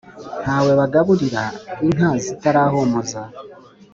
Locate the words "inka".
1.85-2.09